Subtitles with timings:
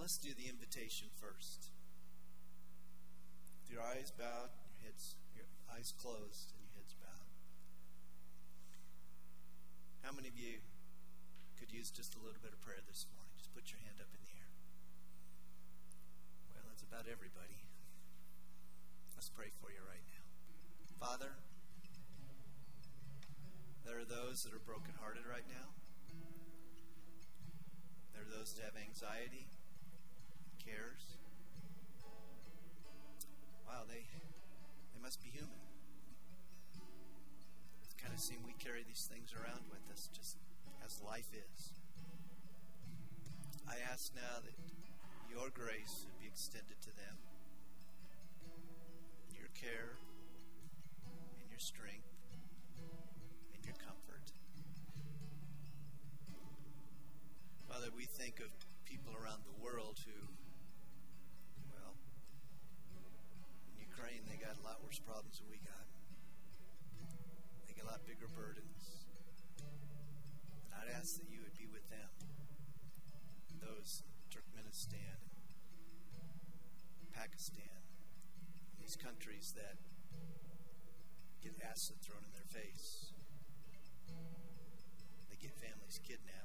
[0.00, 1.68] let's do the invitation first.
[3.60, 7.28] With your eyes bowed, your heads, your eyes closed, and your heads bowed.
[10.00, 10.64] How many of you
[11.60, 13.28] could use just a little bit of prayer this morning?
[13.36, 14.48] Just put your hand up in the air.
[16.48, 17.60] Well, that's about everybody.
[19.12, 20.24] Let's pray for you right now.
[20.96, 21.36] Father,
[23.84, 25.76] there are those that are brokenhearted right now.
[28.16, 29.44] There are those that have anxiety,
[30.60, 31.16] cares.
[33.66, 34.04] Wow, they
[34.92, 35.60] they must be human.
[37.82, 40.36] It kind of seem we carry these things around with us just
[40.84, 41.72] as life is.
[43.68, 44.54] I ask now that
[45.30, 47.16] your grace would be extended to them,
[49.38, 49.96] your care
[51.40, 52.10] and your strength
[53.54, 54.32] and your comfort.
[57.68, 58.50] Father, we think of
[58.84, 60.26] people around the world who,
[64.10, 65.86] Ukraine, they got a lot worse problems than we got.
[67.66, 69.06] They got a lot bigger burdens.
[70.66, 72.10] And I'd ask that you would be with them,
[73.62, 74.02] those
[74.34, 75.14] Turkmenistan,
[77.14, 77.86] Pakistan,
[78.80, 79.78] these countries that
[81.40, 83.12] get acid thrown in their face.
[85.30, 86.39] They get families kidnapped.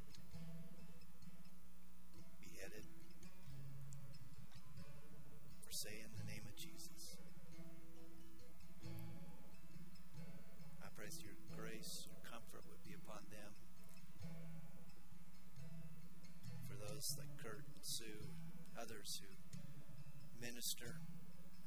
[20.66, 20.98] Minister,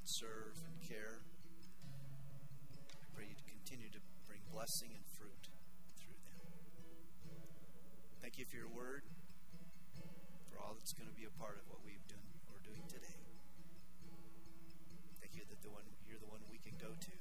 [0.02, 1.22] serve, and care,
[2.98, 5.54] I pray you to continue to bring blessing and fruit
[5.94, 6.42] through them.
[8.18, 9.06] Thank you for your word,
[10.50, 13.22] for all that's going to be a part of what we've done, we're doing today
[15.22, 17.14] Thank you that the one you're the one we can go to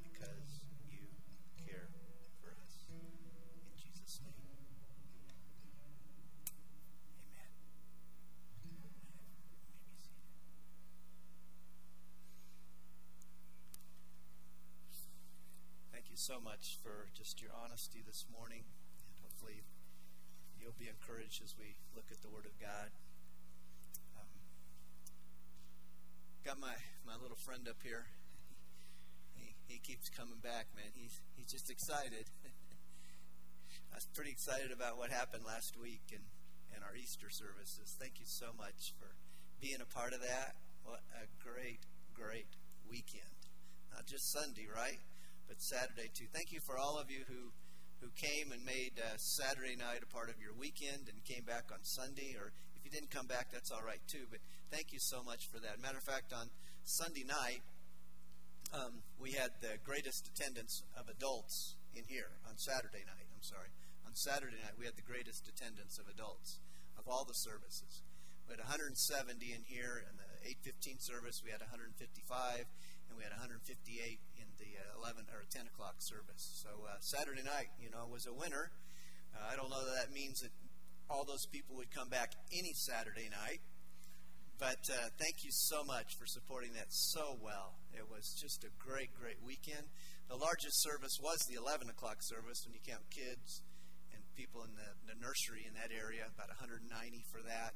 [0.00, 0.51] because
[16.22, 19.66] so much for just your honesty this morning, and hopefully
[20.54, 22.94] you'll be encouraged as we look at the Word of God.
[24.14, 24.30] Um,
[26.46, 28.06] got my, my little friend up here.
[29.34, 30.94] He, he keeps coming back, man.
[30.94, 32.30] He's, he's just excited.
[33.90, 36.22] I was pretty excited about what happened last week and,
[36.70, 37.98] and our Easter services.
[37.98, 39.10] Thank you so much for
[39.58, 40.54] being a part of that.
[40.86, 41.82] What a great,
[42.14, 42.54] great
[42.86, 43.42] weekend.
[43.90, 45.02] Not just Sunday, right?
[45.48, 46.26] But Saturday too.
[46.32, 47.52] Thank you for all of you who
[48.02, 51.70] who came and made uh, Saturday night a part of your weekend and came back
[51.70, 54.26] on Sunday, or if you didn't come back, that's all right too.
[54.28, 54.40] But
[54.74, 55.78] thank you so much for that.
[55.80, 56.50] Matter of fact, on
[56.82, 57.62] Sunday night,
[58.74, 62.34] um, we had the greatest attendance of adults in here.
[62.50, 63.70] On Saturday night, I'm sorry.
[64.02, 66.58] On Saturday night, we had the greatest attendance of adults
[66.98, 68.02] of all the services.
[68.48, 68.98] We had 170
[69.46, 70.02] in here.
[70.02, 72.66] In the 8:15 service, we had 155,
[73.08, 73.62] and we had 158
[74.38, 76.62] in the uh, 11 or 10 o'clock service.
[76.62, 78.70] So uh, Saturday night, you know, was a winner.
[79.34, 80.52] Uh, I don't know that that means that
[81.08, 83.60] all those people would come back any Saturday night.
[84.62, 87.82] But uh, thank you so much for supporting that so well.
[87.90, 89.90] It was just a great, great weekend.
[90.30, 93.62] The largest service was the 11 o'clock service when you count kids
[94.14, 96.78] and people in the, the nursery in that area, about 190
[97.26, 97.74] for that.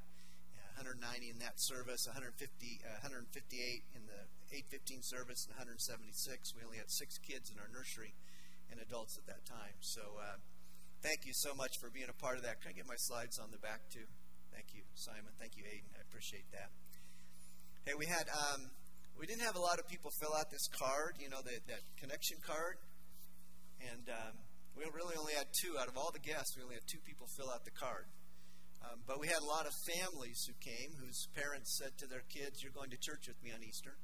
[0.79, 2.37] 190 in that service, 150,
[2.85, 6.55] uh, 158 in the 815 service, and 176.
[6.55, 8.15] We only had six kids in our nursery
[8.71, 9.79] and adults at that time.
[9.81, 10.43] So uh,
[11.07, 12.59] Thank you so much for being a part of that.
[12.59, 14.11] Can I get my slides on the back too?
[14.51, 15.31] Thank you, Simon.
[15.39, 15.93] Thank you, Aiden.
[15.93, 16.73] I appreciate that.
[17.85, 18.73] Hey, we had um,
[19.15, 21.21] we didn't have a lot of people fill out this card.
[21.21, 22.81] You know that that connection card,
[23.87, 24.35] and um,
[24.75, 26.57] we really only had two out of all the guests.
[26.57, 28.09] We only had two people fill out the card.
[28.83, 32.25] Um, but we had a lot of families who came whose parents said to their
[32.33, 33.95] kids, "You're going to church with me on Easter."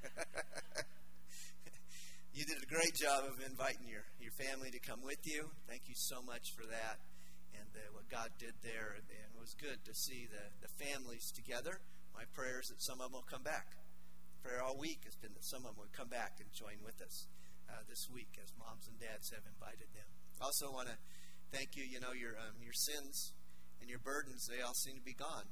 [2.34, 5.50] you did a great job of inviting your, your family to come with you.
[5.68, 7.00] Thank you so much for that
[7.52, 8.96] and uh, what God did there.
[8.96, 11.80] And it was good to see the, the families together.
[12.14, 13.76] My prayer is that some of them will come back.
[14.42, 16.96] Prayer all week has been that some of them would come back and join with
[17.04, 17.28] us
[17.68, 20.08] uh, this week as moms and dads have invited them.
[20.40, 20.96] Also want to
[21.52, 21.84] thank you.
[21.84, 23.36] You know, your, um, your sins
[23.80, 25.44] and your burdens, they all seem to be gone.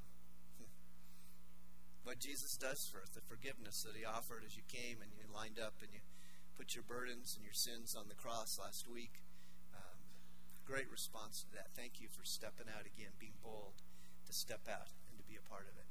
[2.08, 5.28] What Jesus does for us, the forgiveness that he offered as you came and you
[5.28, 6.00] lined up and you
[6.56, 9.20] put your burdens and your sins on the cross last week.
[9.76, 10.00] Um,
[10.64, 11.69] great response to that.
[11.76, 13.84] Thank you for stepping out again, being bold
[14.25, 15.84] to step out and to be a part of it.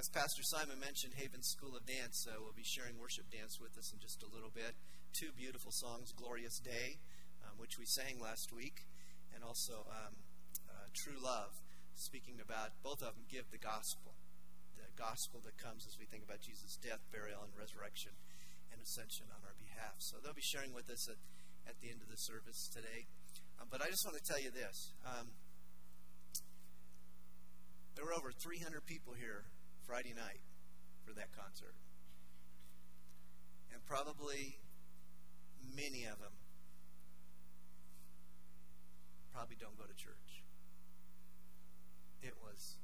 [0.00, 3.76] As Pastor Simon mentioned, Haven School of Dance uh, will be sharing worship dance with
[3.76, 4.72] us in just a little bit.
[5.12, 7.02] Two beautiful songs, Glorious Day,
[7.42, 8.86] um, which we sang last week,
[9.34, 10.14] and also um,
[10.70, 11.50] uh, True Love,
[11.98, 14.17] speaking about both of them give the gospel.
[14.98, 18.18] Gospel that comes as we think about Jesus' death, burial, and resurrection
[18.74, 19.94] and ascension on our behalf.
[20.02, 21.22] So they'll be sharing with us at,
[21.70, 23.06] at the end of the service today.
[23.62, 24.92] Um, but I just want to tell you this.
[25.06, 25.30] Um,
[27.94, 29.46] there were over 300 people here
[29.86, 30.42] Friday night
[31.06, 31.78] for that concert.
[33.72, 34.58] And probably
[35.62, 36.34] many of them
[39.32, 40.42] probably don't go to church.
[42.22, 42.78] It was.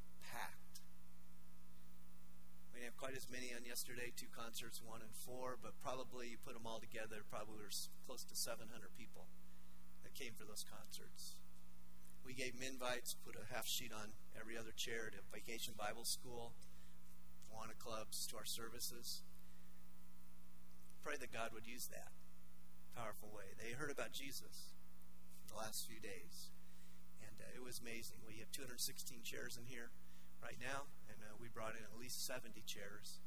[2.96, 6.67] Quite as many on yesterday, two concerts, one and four, but probably you put them
[6.67, 7.75] all together, probably were
[8.06, 9.26] close to 700 people
[10.02, 11.37] that came for those concerts.
[12.25, 16.05] We gave them invites, put a half sheet on every other chair to Vacation Bible
[16.05, 16.55] School.
[17.55, 19.23] Awana clubs, to our services.
[21.02, 22.11] Pray that God would use that
[22.97, 23.55] powerful way.
[23.58, 24.75] They heard about Jesus
[25.50, 26.50] the last few days,
[27.20, 28.19] and uh, it was amazing.
[28.26, 29.90] We have 216 chairs in here
[30.44, 33.25] right now, and uh, we brought in at least 70 chairs,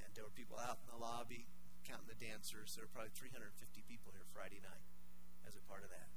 [0.00, 1.44] and there were people out in the lobby
[1.84, 2.72] counting the dancers.
[2.72, 3.52] There were probably 350
[3.84, 4.88] people here Friday night
[5.44, 6.08] as a part of that.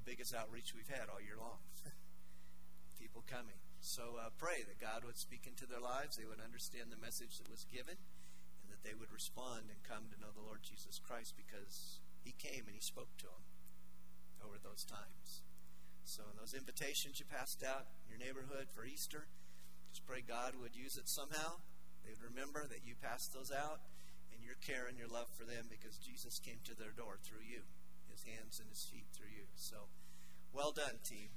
[0.00, 1.60] The biggest outreach we've had all year long.
[2.98, 3.60] people coming.
[3.84, 7.36] So uh, pray that God would speak into their lives, they would understand the message
[7.38, 8.00] that was given,
[8.64, 12.32] and that they would respond and come to know the Lord Jesus Christ because He
[12.32, 13.44] came and He spoke to them
[14.40, 15.44] over those times.
[16.08, 19.28] So, in those invitations you passed out in your neighborhood for Easter,
[19.92, 21.60] just pray God would use it somehow.
[22.00, 23.84] They would remember that you passed those out
[24.32, 27.44] and your care and your love for them because Jesus came to their door through
[27.44, 27.68] you,
[28.08, 29.52] His hands and His feet through you.
[29.52, 29.92] So,
[30.48, 31.28] well done, team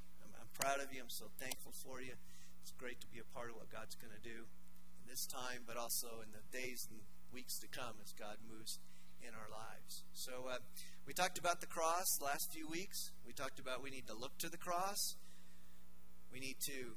[0.42, 1.04] I'm proud of you.
[1.04, 2.18] I'm so thankful for you.
[2.64, 4.50] It's great to be a part of what God's going to do
[4.98, 8.80] in this time, but also in the days and weeks to come as God moves
[9.28, 10.04] in our lives.
[10.14, 10.58] So, uh,
[11.08, 13.12] we talked about the cross last few weeks.
[13.26, 15.16] We talked about we need to look to the cross.
[16.32, 16.96] We need to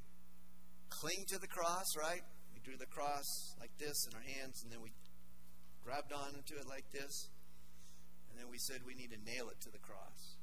[0.89, 2.23] cling to the cross, right?
[2.55, 4.93] We drew the cross like this in our hands, and then we
[5.83, 7.29] grabbed onto it like this.
[8.31, 10.43] And then we said we need to nail it to the cross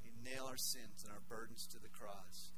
[0.00, 2.52] We nail our sins and our burdens to the cross.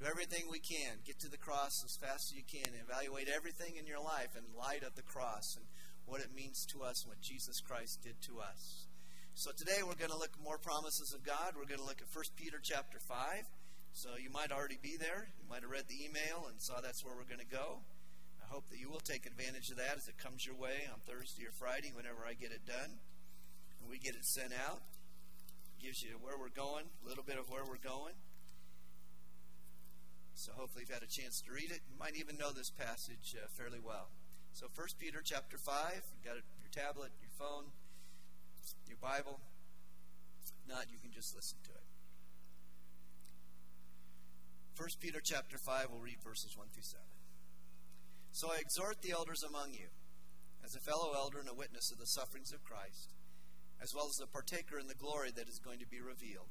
[0.00, 0.98] Do everything we can.
[1.06, 2.74] Get to the cross as fast as you can.
[2.74, 5.66] Evaluate everything in your life in light of the cross and
[6.06, 8.86] what it means to us what Jesus Christ did to us.
[9.34, 11.54] So today we're going to look more promises of God.
[11.56, 13.16] We're going to look at 1 Peter chapter 5.
[13.92, 15.28] So you might already be there.
[15.40, 17.80] You might have read the email and saw that's where we're going to go.
[18.44, 21.00] I hope that you will take advantage of that as it comes your way on
[21.00, 23.00] Thursday or Friday whenever I get it done
[23.80, 24.84] and we get it sent out
[25.76, 28.14] It gives you where we're going, a little bit of where we're going.
[30.34, 31.80] So hopefully you've had a chance to read it.
[31.88, 34.08] You might even know this passage uh, fairly well.
[34.52, 37.72] So 1 Peter chapter 5, you've got your tablet, your phone,
[38.86, 39.40] your Bible.
[40.44, 41.86] If not, you can just listen to it.
[44.76, 47.00] 1 Peter chapter 5, we'll read verses 1 through 7.
[48.32, 49.88] So I exhort the elders among you,
[50.64, 53.12] as a fellow elder and a witness of the sufferings of Christ
[53.82, 56.46] as well as a partaker in the glory that is going to be revealed.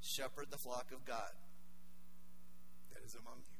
[0.00, 1.34] Shepherd the flock of God
[2.94, 3.59] that is among you.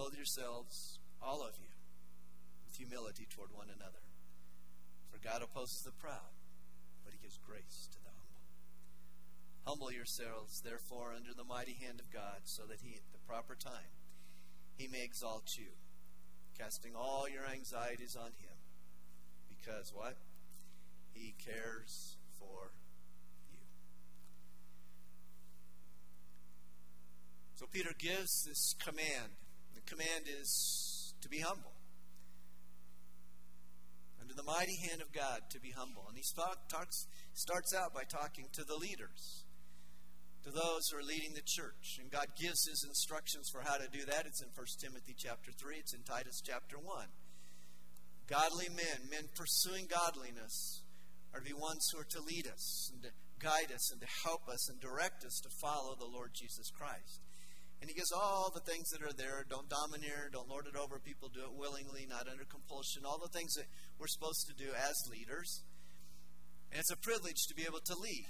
[0.00, 1.68] Clothe yourselves, all of you,
[2.64, 4.00] with humility toward one another.
[5.12, 6.32] For God opposes the proud,
[7.04, 8.40] but he gives grace to the humble.
[9.68, 13.52] Humble yourselves, therefore, under the mighty hand of God, so that he, at the proper
[13.54, 13.92] time,
[14.78, 15.76] he may exalt you
[16.56, 18.56] casting all your anxieties on Him.
[19.52, 20.16] Because what?
[21.12, 22.72] He cares for
[23.52, 23.68] you.
[27.56, 29.36] So Peter gives this command.
[29.74, 31.72] The command is to be humble.
[34.20, 36.06] Under the mighty hand of God, to be humble.
[36.08, 36.24] And he
[36.70, 39.44] talks, starts out by talking to the leaders
[40.44, 41.98] to those who are leading the church.
[42.00, 44.26] And God gives his instructions for how to do that.
[44.26, 47.06] It's in 1 Timothy chapter 3, it's in Titus chapter 1.
[48.26, 50.82] Godly men, men pursuing godliness,
[51.34, 54.06] are to be ones who are to lead us and to guide us and to
[54.24, 57.20] help us and direct us to follow the Lord Jesus Christ.
[57.80, 59.44] And he gives all the things that are there.
[59.48, 63.32] Don't domineer, don't lord it over people, do it willingly, not under compulsion, all the
[63.32, 63.64] things that
[63.98, 65.62] we're supposed to do as leaders.
[66.70, 68.26] And it's a privilege to be able to lead.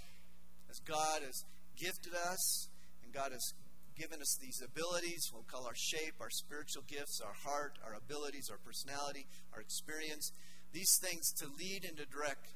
[0.71, 1.45] As God has
[1.76, 2.69] gifted us,
[3.02, 3.52] and God has
[3.99, 8.49] given us these abilities, we'll call our shape, our spiritual gifts, our heart, our abilities,
[8.50, 10.33] our personality, our experience,
[10.73, 12.54] these things to lead and to direct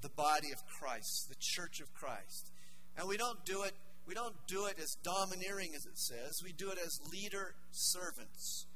[0.00, 2.50] the body of Christ, the church of Christ.
[2.96, 3.74] And we don't do it
[4.06, 6.42] we don't do it as domineering as it says.
[6.42, 8.66] We do it as leader servants.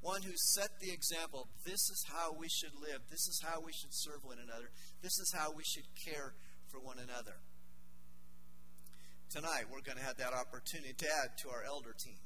[0.00, 1.48] One who set the example.
[1.64, 3.08] This is how we should live.
[3.08, 4.68] This is how we should serve one another.
[5.00, 6.34] This is how we should care
[6.68, 7.40] for one another.
[9.30, 12.20] Tonight, we're going to have that opportunity to add to our elder team.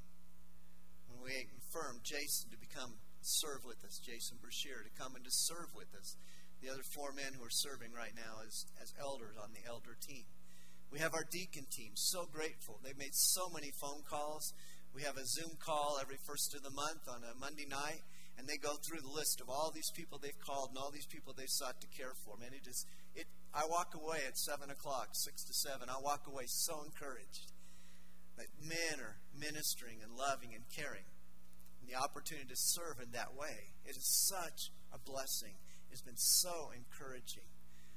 [1.07, 5.31] When we confirm Jason to become serve with us, Jason Brashear to come and to
[5.31, 6.17] serve with us.
[6.61, 9.95] The other four men who are serving right now as, as elders on the elder
[9.95, 10.27] team.
[10.91, 11.93] We have our deacon team.
[11.95, 12.81] So grateful.
[12.83, 14.53] They've made so many phone calls.
[14.95, 18.01] We have a Zoom call every first of the month on a Monday night,
[18.39, 21.07] and they go through the list of all these people they've called and all these
[21.07, 22.37] people they've sought to care for.
[22.39, 23.27] Man, it is it.
[23.53, 25.89] I walk away at seven o'clock, six to seven.
[25.91, 27.53] I walk away so encouraged
[28.39, 31.05] that men are ministering and loving and caring,
[31.81, 33.77] and the opportunity to serve in that way.
[33.85, 35.55] It is such a blessing.
[35.91, 37.47] It's been so encouraging.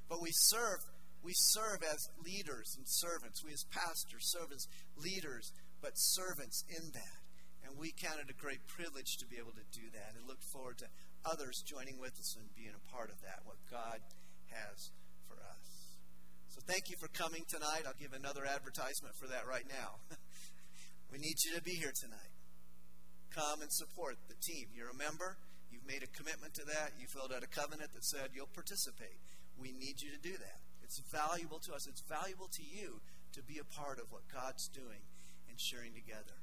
[0.10, 0.84] But we serve
[1.24, 3.44] we serve as leaders and servants.
[3.46, 4.66] We as pastors serve as
[4.98, 7.22] leaders, but servants in that.
[7.62, 10.42] And we count it a great privilege to be able to do that and look
[10.50, 10.90] forward to
[11.24, 14.02] others joining with us and being a part of that, what God
[14.50, 14.90] has
[15.30, 15.66] for us.
[16.50, 17.86] So thank you for coming tonight.
[17.86, 20.02] I'll give another advertisement for that right now.
[21.14, 22.34] we need you to be here tonight.
[23.30, 24.74] Come and support the team.
[24.74, 25.38] You're a member.
[25.70, 26.98] You've made a commitment to that.
[27.00, 29.22] You filled out a covenant that said you'll participate.
[29.56, 30.60] We need you to do that.
[30.92, 31.88] It's valuable to us.
[31.88, 33.00] It's valuable to you
[33.32, 35.00] to be a part of what God's doing
[35.48, 36.36] and sharing together.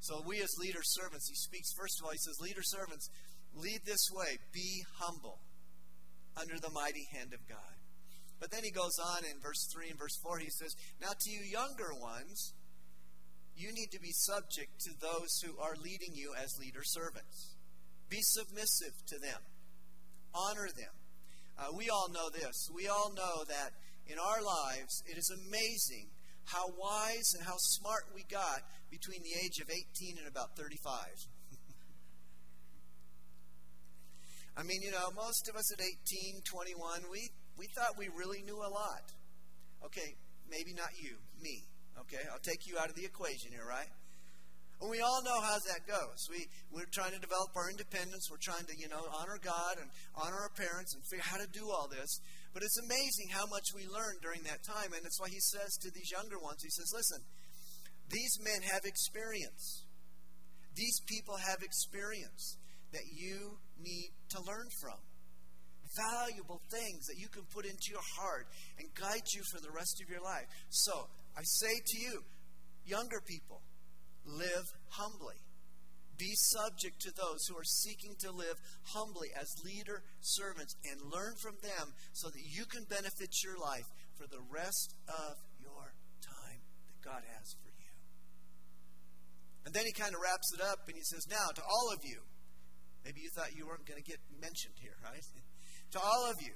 [0.00, 3.10] So, we as leader servants, he speaks, first of all, he says, Leader servants,
[3.52, 5.40] lead this way, be humble
[6.40, 7.76] under the mighty hand of God.
[8.40, 11.30] But then he goes on in verse 3 and verse 4, he says, Now to
[11.30, 12.54] you younger ones,
[13.54, 17.56] you need to be subject to those who are leading you as leader servants.
[18.08, 19.44] Be submissive to them,
[20.32, 20.96] honor them.
[21.60, 22.70] Uh, we all know this.
[22.74, 23.76] We all know that
[24.10, 26.10] in our lives, it is amazing
[26.44, 30.82] how wise and how smart we got between the age of 18 and about 35.
[34.58, 38.42] I mean, you know, most of us at 18, 21, we, we thought we really
[38.42, 39.14] knew a lot.
[39.86, 40.16] Okay,
[40.50, 41.70] maybe not you, me.
[42.00, 43.88] Okay, I'll take you out of the equation here, right?
[44.80, 46.26] And we all know how that goes.
[46.32, 48.28] We, we're trying to develop our independence.
[48.30, 51.40] We're trying to, you know, honor God and honor our parents and figure out how
[51.44, 52.08] to do all this.
[52.52, 54.92] But it's amazing how much we learn during that time.
[54.92, 57.22] And that's why he says to these younger ones, he says, listen,
[58.10, 59.86] these men have experience.
[60.74, 62.58] These people have experience
[62.92, 64.98] that you need to learn from.
[65.96, 68.46] Valuable things that you can put into your heart
[68.78, 70.46] and guide you for the rest of your life.
[70.70, 72.22] So I say to you,
[72.84, 73.62] younger people,
[74.26, 75.38] live humbly.
[76.20, 78.60] Be subject to those who are seeking to live
[78.92, 83.88] humbly as leader servants and learn from them so that you can benefit your life
[84.20, 87.88] for the rest of your time that God has for you.
[89.64, 92.04] And then he kind of wraps it up and he says, Now, to all of
[92.04, 92.20] you,
[93.00, 95.24] maybe you thought you weren't going to get mentioned here, right?
[95.96, 96.52] to all of you,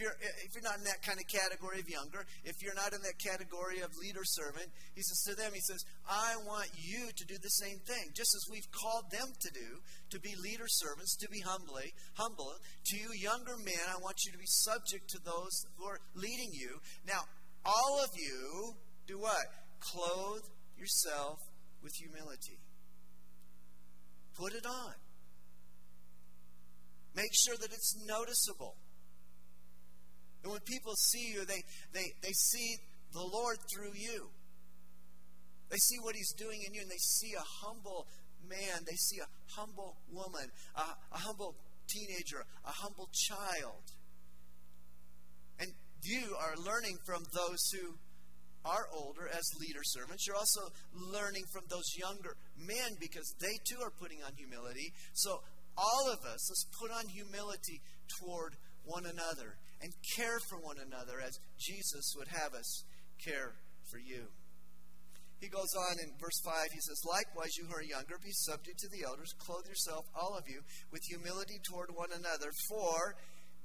[0.00, 2.92] you're, eh, if you're not in that kind of category of younger, if you're not
[2.96, 4.66] in that category of leader servant,
[4.96, 8.10] he says to them, he says, I want you to do the same thing.
[8.16, 12.50] Just as we've called them to do, to be leader servants, to be humbly, humble.
[12.50, 16.50] To you younger men, I want you to be subject to those who are leading
[16.52, 16.80] you.
[17.06, 17.28] Now,
[17.64, 18.74] all of you
[19.06, 19.44] do what?
[19.80, 21.38] Clothe yourself
[21.82, 22.58] with humility.
[24.36, 24.94] Put it on.
[27.14, 28.76] Make sure that it's noticeable.
[30.42, 32.76] And when people see you, they, they, they see
[33.12, 34.30] the Lord through you.
[35.70, 38.06] They see what He's doing in you, and they see a humble
[38.48, 38.82] man.
[38.86, 40.82] They see a humble woman, a,
[41.12, 41.54] a humble
[41.86, 43.82] teenager, a humble child.
[45.58, 45.70] And
[46.02, 47.94] you are learning from those who
[48.64, 50.26] are older as leader servants.
[50.26, 54.92] You're also learning from those younger men because they too are putting on humility.
[55.14, 55.40] So,
[55.76, 57.80] all of us, let's put on humility
[58.18, 62.84] toward one another and care for one another as Jesus would have us
[63.24, 63.54] care
[63.90, 64.28] for you.
[65.40, 68.78] He goes on in verse 5, he says, Likewise, you who are younger, be subject
[68.80, 69.32] to the elders.
[69.38, 70.60] Clothe yourself, all of you,
[70.92, 72.52] with humility toward one another.
[72.68, 73.16] For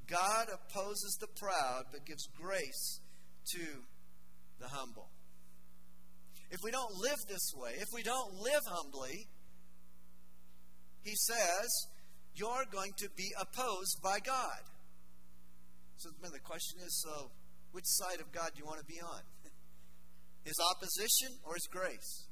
[0.07, 3.01] God opposes the proud, but gives grace
[3.55, 3.83] to
[4.59, 5.09] the humble.
[6.49, 9.27] if we don't live this way, if we don't live humbly,
[11.03, 11.67] he says,
[12.35, 14.63] you're going to be opposed by God.
[15.97, 17.31] So the question is so,
[17.71, 19.21] which side of God do you want to be on?
[20.43, 22.27] His opposition or his grace?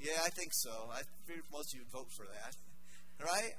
[0.00, 0.90] Yeah, I think so.
[0.90, 2.54] I figured most of you would vote for that.
[3.18, 3.50] Right?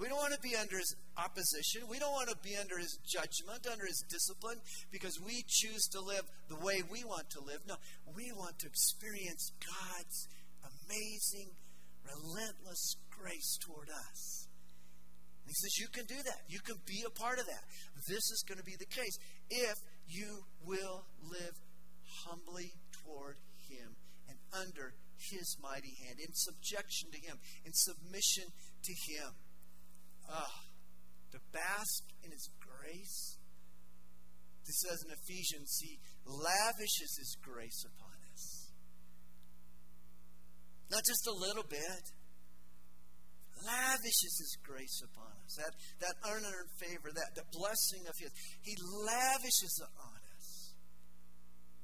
[0.00, 1.88] We don't want to be under his opposition.
[1.88, 4.56] We don't want to be under his judgment, under his discipline,
[4.90, 7.60] because we choose to live the way we want to live.
[7.68, 7.76] No,
[8.16, 10.28] we want to experience God's
[10.64, 11.52] amazing,
[12.04, 14.29] relentless grace toward us.
[15.50, 16.46] He says, You can do that.
[16.46, 17.66] You can be a part of that.
[18.06, 19.18] This is going to be the case
[19.50, 19.74] if
[20.06, 21.58] you will live
[22.22, 22.70] humbly
[23.02, 23.34] toward
[23.66, 23.98] him
[24.30, 27.34] and under his mighty hand, in subjection to him,
[27.66, 29.34] in submission to him.
[30.30, 30.54] Ah,
[31.32, 33.36] to bask in his grace.
[34.70, 38.70] It says in Ephesians, he lavishes his grace upon us.
[40.92, 42.19] Not just a little bit.
[43.66, 45.58] Lavishes his grace upon us.
[45.60, 48.30] That, that unearned favor, that the blessing of his.
[48.62, 50.74] He lavishes it on us.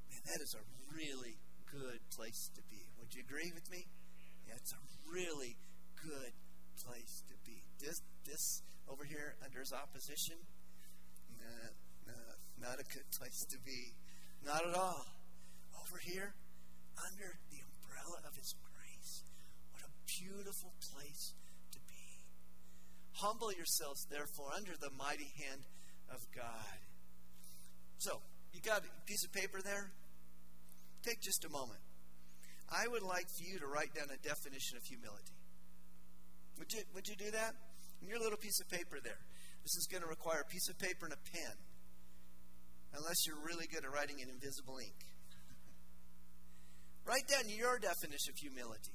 [0.09, 1.37] Man, that is a really
[1.69, 2.81] good place to be.
[2.99, 3.85] Would you agree with me?
[4.47, 5.55] Yeah, it's a really
[6.01, 6.33] good
[6.81, 7.61] place to be.
[7.79, 10.37] This, this over here under his opposition,
[11.37, 11.69] nah,
[12.07, 13.93] nah, not a good place to be.
[14.45, 15.05] Not at all.
[15.75, 16.33] Over here,
[16.97, 19.23] under the umbrella of his grace,
[19.71, 21.33] what a beautiful place.
[23.17, 25.65] Humble yourselves, therefore, under the mighty hand
[26.13, 26.77] of God.
[27.97, 28.21] So,
[28.53, 29.89] you got a piece of paper there?
[31.01, 31.81] Take just a moment.
[32.69, 35.33] I would like for you to write down a definition of humility.
[36.59, 37.55] Would you, would you do that?
[38.01, 39.17] In your little piece of paper there.
[39.63, 41.55] This is going to require a piece of paper and a pen.
[42.93, 44.95] Unless you're really good at writing in invisible ink.
[47.05, 48.93] Write down your definition of humility.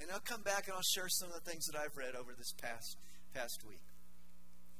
[0.00, 2.32] And I'll come back and I'll share some of the things that I've read over
[2.36, 2.96] this past
[3.34, 3.82] past week.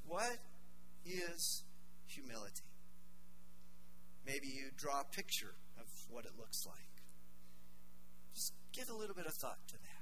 [0.06, 0.38] What
[1.04, 1.64] is
[2.06, 2.62] humility?
[4.24, 7.02] Maybe you draw a picture of what it looks like.
[8.34, 9.98] Just give a little bit of thought to that.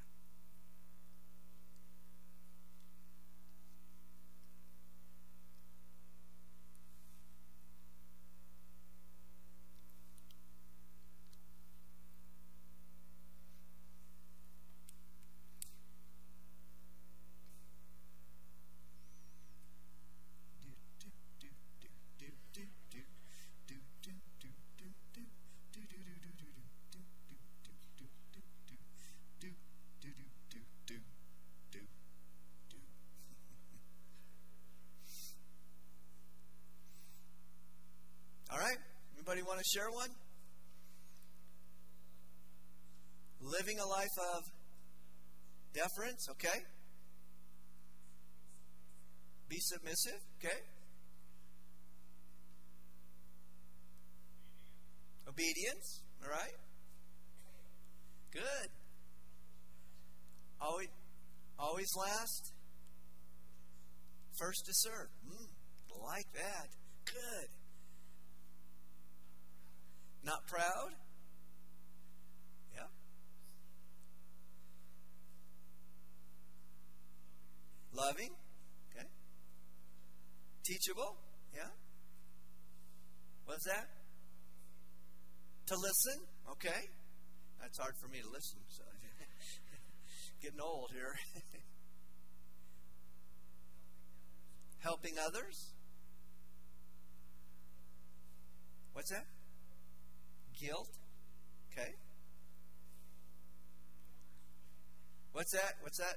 [39.27, 40.11] Anybody want to share one?
[43.41, 44.43] Living a life of
[45.75, 46.59] deference, okay?
[49.49, 50.59] Be submissive, okay?
[55.29, 56.57] Obedience, all right?
[58.33, 58.69] Good.
[60.61, 60.89] Always,
[61.59, 62.53] always last.
[64.39, 65.09] First to serve.
[65.27, 66.69] Mm, like that.
[67.07, 67.49] Good.
[70.27, 70.91] Not proud?
[72.75, 72.91] Yeah.
[77.93, 78.35] Loving?
[78.91, 79.07] Okay.
[80.65, 81.17] Teachable?
[81.55, 81.71] Yeah.
[83.45, 83.87] What's that?
[85.67, 86.27] To listen?
[86.51, 86.91] Okay.
[87.61, 88.83] That's hard for me to listen, so
[90.43, 91.15] getting old here.
[94.79, 95.73] Helping others?
[98.93, 99.36] What's that?
[100.61, 100.89] Guilt.
[101.73, 101.95] Okay.
[105.33, 105.75] What's that?
[105.83, 106.17] What's that?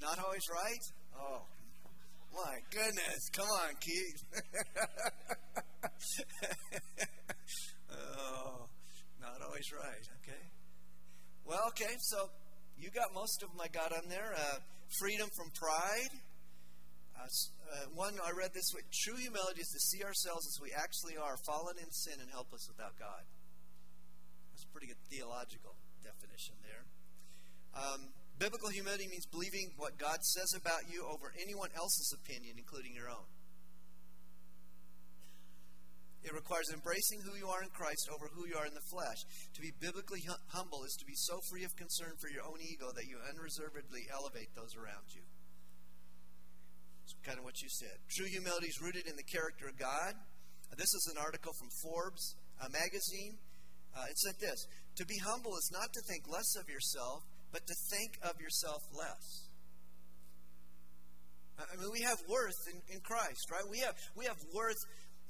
[0.00, 0.80] Not always right?
[1.18, 1.42] Oh,
[2.34, 3.28] my goodness.
[3.32, 4.22] Come on, Keith.
[7.92, 8.68] oh,
[9.20, 10.08] not always right.
[10.22, 10.50] Okay.
[11.44, 12.30] Well, okay, so
[12.78, 14.34] you got most of them I got on there.
[14.36, 14.58] Uh,
[14.98, 16.10] freedom from pride.
[17.16, 20.70] Uh, uh, one I read this way True humility is to see ourselves as we
[20.76, 23.24] actually are, fallen in sin and helpless without God.
[24.52, 25.74] That's a pretty good theological
[26.04, 26.84] definition there.
[27.76, 32.94] Um, biblical humility means believing what God says about you over anyone else's opinion, including
[32.94, 33.28] your own.
[36.26, 39.22] It requires embracing who you are in Christ over who you are in the flesh.
[39.54, 42.90] To be biblically humble is to be so free of concern for your own ego
[42.96, 45.22] that you unreservedly elevate those around you.
[47.26, 47.98] Kind of what you said.
[48.06, 50.14] True humility is rooted in the character of God.
[50.70, 53.36] Uh, this is an article from Forbes a magazine.
[53.90, 57.66] Uh, it said this To be humble is not to think less of yourself, but
[57.66, 59.50] to think of yourself less.
[61.58, 63.64] I mean, we have worth in, in Christ, right?
[63.70, 64.76] We have, we have worth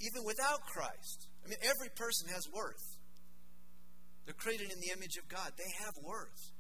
[0.03, 1.31] even without Christ.
[1.45, 2.83] I mean, every person has worth.
[4.27, 6.51] They're created in the image of God, they have worth.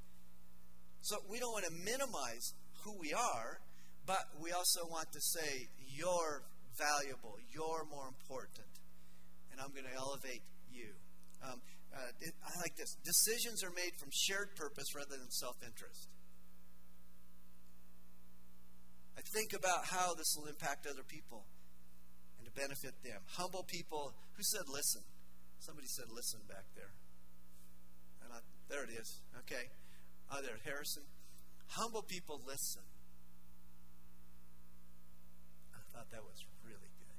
[1.02, 3.58] So we don't want to minimize who we are,
[4.06, 6.42] but we also want to say, you're
[6.78, 8.70] valuable, you're more important,
[9.52, 10.94] and I'm going to elevate you.
[11.42, 11.60] Um,
[11.92, 12.94] uh, it, I like this.
[13.04, 16.08] Decisions are made from shared purpose rather than self interest.
[19.16, 21.46] I think about how this will impact other people
[22.38, 23.20] and to benefit them.
[23.40, 25.02] Humble people, who said listen?
[25.58, 26.92] Somebody said listen back there.
[28.22, 28.38] And I,
[28.68, 29.20] there it is.
[29.48, 29.72] Okay.
[30.30, 31.04] Oh, there, Harrison.
[31.68, 32.82] Humble people listen.
[35.74, 37.16] I thought that was really good.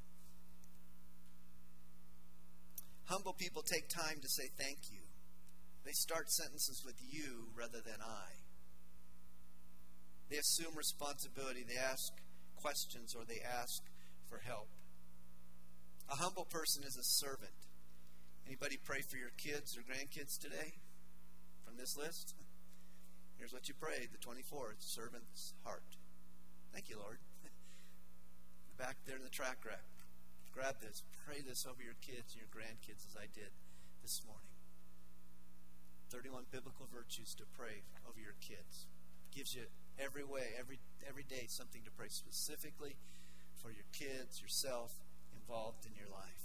[3.10, 5.02] Humble people take time to say thank you.
[5.82, 8.38] They start sentences with you rather than I.
[10.30, 11.66] They assume responsibility.
[11.66, 12.14] They ask
[12.62, 13.82] questions or they ask
[14.30, 14.70] for help.
[16.14, 17.58] A humble person is a servant.
[18.46, 20.78] Anybody pray for your kids or grandkids today
[21.66, 22.36] from this list?
[23.38, 25.98] Here's what you prayed the 24th servant's heart.
[26.74, 27.18] Thank you, Lord.
[28.78, 29.90] Back there in the track rack.
[30.54, 31.02] Grab this.
[31.26, 33.50] Pray this over your kids and your grandkids as I did
[34.06, 34.54] this morning.
[36.14, 38.86] 31 biblical virtues to pray over your kids.
[39.34, 39.66] Gives you
[39.98, 40.78] every way, every
[41.10, 42.96] every day something to pray specifically
[43.62, 44.94] for your kids, yourself,
[45.34, 46.42] involved in your life.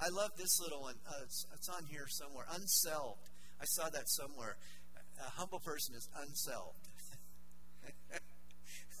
[0.00, 1.00] I love this little one.
[1.08, 2.44] Uh, it's, it's, on here somewhere.
[2.52, 3.28] Unselved.
[3.60, 4.56] I saw that somewhere.
[5.20, 6.88] A humble person is unselved.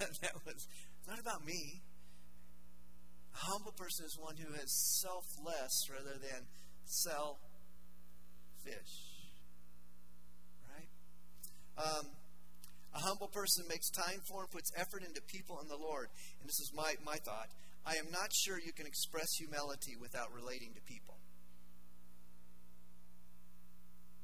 [0.00, 0.68] that was
[1.08, 1.82] not about me.
[3.34, 6.46] A humble person is one who is selfless rather than
[6.84, 7.38] selfish.
[10.66, 10.90] Right?
[11.78, 12.06] Um,
[12.94, 16.08] a humble person makes time for and puts effort into people and the Lord.
[16.40, 17.48] And this is my, my thought.
[17.86, 21.16] I am not sure you can express humility without relating to people.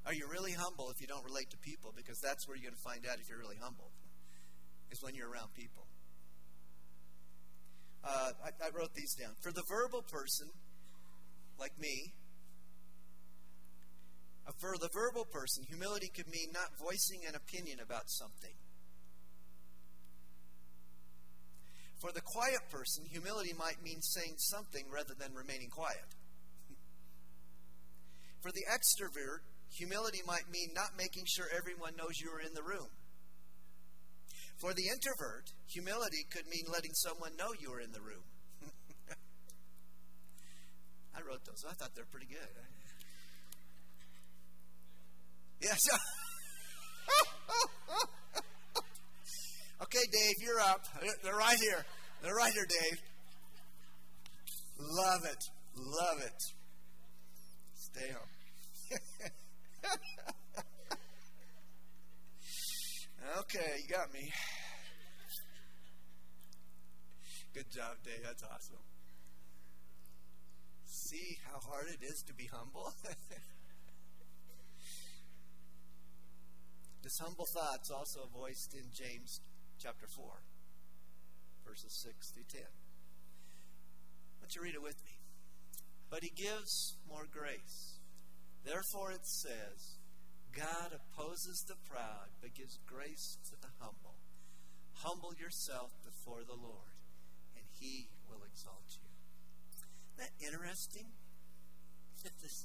[0.05, 1.93] Are you really humble if you don't relate to people?
[1.97, 3.91] Because that's where you're going to find out if you're really humble,
[4.91, 5.87] is when you're around people.
[8.07, 9.35] Uh, I, I wrote these down.
[9.43, 10.49] For the verbal person,
[11.59, 12.15] like me,
[14.61, 18.55] for the verbal person, humility could mean not voicing an opinion about something.
[22.01, 26.15] For the quiet person, humility might mean saying something rather than remaining quiet.
[28.43, 29.41] For the extrovert,
[29.71, 32.89] humility might mean not making sure everyone knows you are in the room.
[34.59, 38.25] For the introvert, humility could mean letting someone know you are in the room.
[41.15, 41.63] I wrote those.
[41.69, 42.49] I thought they're pretty good.
[45.61, 45.79] Yes.
[49.83, 50.87] okay, Dave, you're up.
[51.23, 51.85] They're right here.
[52.23, 52.99] They're right here, Dave.
[54.79, 55.45] Love it.
[55.77, 56.43] Love it.
[57.75, 58.29] Stay home.
[63.41, 64.33] okay, you got me.
[67.55, 68.23] Good job, Dave.
[68.25, 68.85] That's awesome.
[70.85, 72.93] See how hard it is to be humble?
[77.07, 79.41] This humble thought's also voiced in James
[79.79, 80.27] chapter 4,
[81.65, 82.63] verses 6 through 10.
[82.63, 82.69] Why
[84.43, 85.13] don't you read it with me?
[86.11, 88.01] But he gives more grace.
[88.65, 90.03] Therefore it says,
[90.57, 94.17] God opposes the proud, but gives grace to the humble.
[95.05, 96.97] Humble yourself before the Lord,
[97.55, 99.13] and he will exalt you.
[100.17, 101.13] Isn't that interesting?
[102.43, 102.65] this,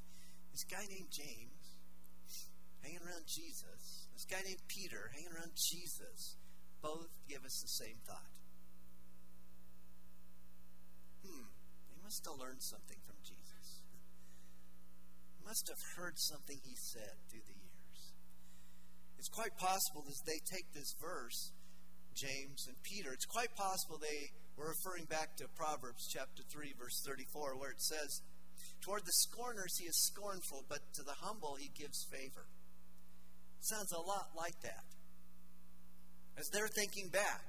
[0.56, 1.76] this guy named James
[2.82, 6.38] hanging around Jesus this guy named Peter hanging around Jesus
[6.82, 8.30] both give us the same thought.
[11.26, 11.50] Hmm,
[11.90, 13.82] they must have learned something from Jesus.
[15.44, 17.61] Must have heard something he said through the.
[19.22, 21.54] It's quite possible as they take this verse,
[22.18, 27.06] James and Peter, it's quite possible they were referring back to Proverbs chapter 3, verse
[27.06, 28.26] 34, where it says,
[28.82, 32.50] Toward the scorners he is scornful, but to the humble he gives favor.
[33.62, 34.90] Sounds a lot like that.
[36.36, 37.46] As they're thinking back,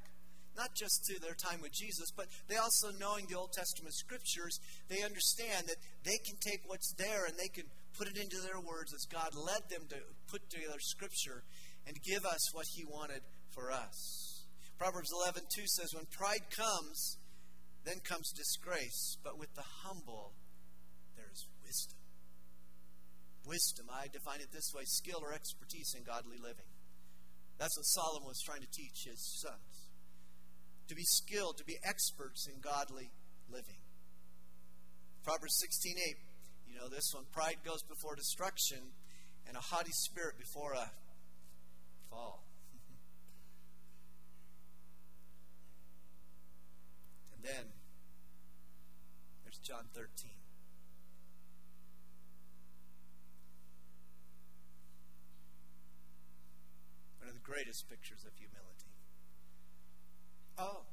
[0.52, 4.60] not just to their time with Jesus, but they also, knowing the Old Testament scriptures,
[4.92, 7.64] they understand that they can take what's there and they can
[7.96, 9.96] put it into their words as God led them to
[10.30, 11.44] put together scripture
[11.86, 13.22] and give us what He wanted
[13.54, 14.44] for us.
[14.78, 17.18] Proverbs 11 2 says, When pride comes,
[17.84, 20.32] then comes disgrace, but with the humble,
[21.16, 21.98] there is wisdom.
[23.46, 26.70] Wisdom, I define it this way skill or expertise in godly living.
[27.58, 29.90] That's what Solomon was trying to teach his sons.
[30.88, 33.10] To be skilled, to be experts in godly
[33.50, 33.82] living.
[35.22, 36.31] Proverbs 16:8.
[36.72, 37.24] You know this one.
[37.32, 38.78] Pride goes before destruction,
[39.46, 40.90] and a haughty spirit before a
[42.08, 42.42] fall.
[47.36, 47.66] and then
[49.44, 50.30] there's John 13.
[57.18, 58.94] One of the greatest pictures of humility.
[60.56, 60.86] Oh,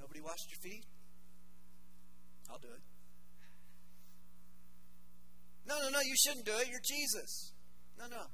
[0.00, 0.86] nobody washed your feet?
[2.50, 2.80] I'll do it.
[5.98, 6.68] No, you shouldn't do it.
[6.70, 7.54] You're Jesus.
[7.98, 8.30] No, no.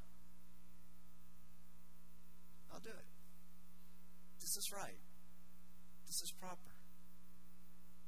[2.71, 3.07] I'll do it.
[4.39, 5.01] This is right.
[6.07, 6.77] This is proper.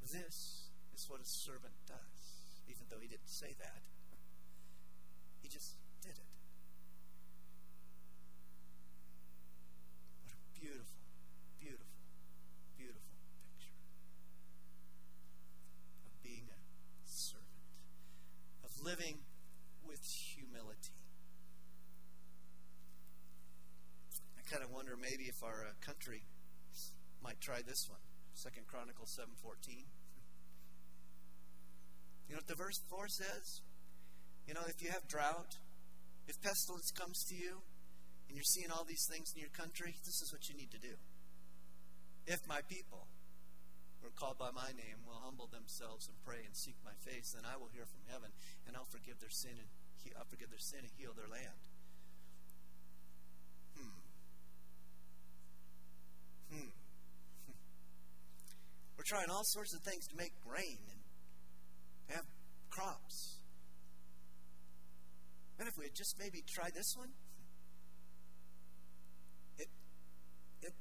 [0.03, 2.21] This is what a servant does,
[2.69, 3.81] even though he didn't say that.
[5.41, 6.31] He just did it.
[10.21, 11.01] What a beautiful,
[12.77, 13.73] beautiful picture
[16.05, 16.61] of being a
[17.09, 17.49] servant,
[18.63, 19.25] of living
[19.87, 20.99] with humility.
[24.37, 26.27] I kind of wonder maybe if our uh, country
[27.23, 28.03] might try this one.
[28.35, 29.87] Second Chronicles seven fourteen.
[32.27, 33.63] You know what the verse four says?
[34.47, 35.57] You know, if you have drought,
[36.27, 37.63] if pestilence comes to you,
[38.27, 40.83] and you're seeing all these things in your country, this is what you need to
[40.83, 40.99] do.
[42.27, 43.07] If my people
[44.03, 47.31] who are called by my name will humble themselves and pray and seek my face,
[47.35, 48.35] then I will hear from heaven
[48.67, 49.71] and I'll forgive their sin and
[50.19, 51.63] I'll forgive their sin and heal their land.
[53.79, 53.99] Hmm.
[56.51, 56.75] Hmm.
[59.07, 62.25] Trying all sorts of things to make rain and have
[62.71, 63.39] crops.
[65.61, 67.11] And if we had just maybe try this one,
[69.59, 69.69] it
[70.61, 70.75] it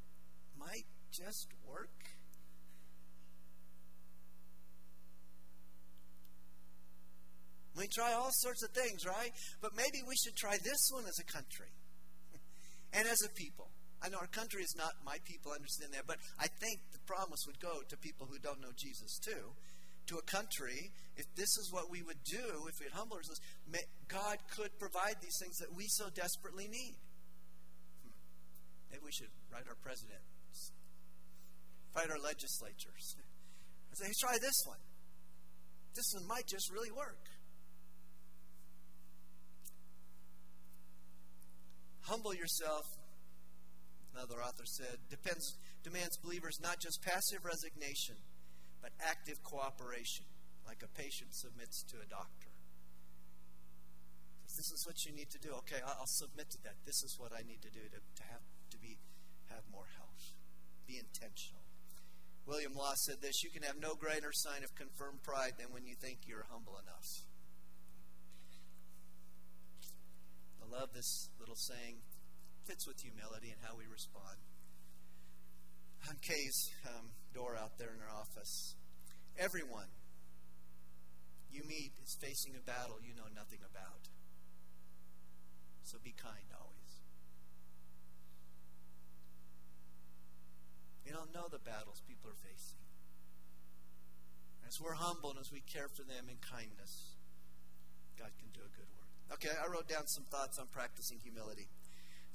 [0.58, 1.92] might just work.
[7.78, 9.32] We try all sorts of things, right?
[9.62, 11.70] But maybe we should try this one as a country
[12.94, 13.70] and as a people.
[14.02, 17.46] I know our country is not my people, understand that, but I think the promise
[17.48, 19.56] would go to people who don't know Jesus too.
[20.08, 23.42] To a country, if this is what we would do, if we humble ourselves,
[24.08, 26.94] God could provide these things that we so desperately need.
[28.04, 28.14] Hmm.
[28.92, 30.22] Maybe we should write our president,
[31.96, 33.16] write our legislatures,
[33.90, 34.78] and say, hey, try this one.
[35.96, 37.26] This one might just really work.
[42.02, 42.86] Humble yourself,
[44.16, 48.16] another author said, depends, demands believers not just passive resignation,
[48.82, 50.26] but active cooperation,
[50.66, 52.48] like a patient submits to a doctor.
[54.56, 55.52] This is what you need to do.
[55.68, 56.80] Okay, I'll submit to that.
[56.88, 58.40] This is what I need to do to, to have
[58.72, 58.96] to be
[59.52, 60.32] have more health.
[60.88, 61.60] Be intentional.
[62.48, 65.86] William Law said this you can have no greater sign of confirmed pride than when
[65.86, 67.10] you think you're humble enough.
[70.64, 72.05] I love this little saying.
[72.66, 74.42] Fits with humility and how we respond.
[76.10, 78.74] On Kay's um, door out there in her office,
[79.38, 79.90] everyone
[81.56, 84.10] you meet is facing a battle you know nothing about.
[85.88, 86.92] So be kind always.
[91.06, 92.82] You don't know the battles people are facing.
[94.68, 97.16] As we're humble and as we care for them in kindness,
[98.18, 99.38] God can do a good work.
[99.38, 101.70] Okay, I wrote down some thoughts on practicing humility.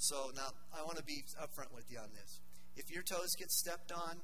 [0.00, 2.40] So now I want to be upfront with you on this.
[2.74, 4.16] If your toes get stepped on,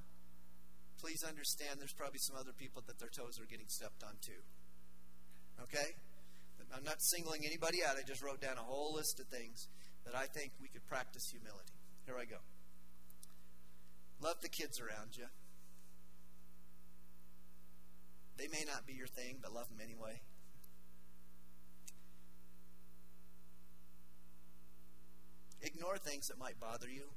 [0.98, 4.40] please understand there's probably some other people that their toes are getting stepped on too.
[5.68, 5.92] Okay?
[6.74, 8.00] I'm not singling anybody out.
[8.00, 9.68] I just wrote down a whole list of things
[10.06, 11.76] that I think we could practice humility.
[12.06, 12.40] Here I go.
[14.22, 15.28] Love the kids around you.
[18.38, 20.22] They may not be your thing, but love them anyway.
[25.66, 27.10] Ignore things that might bother you.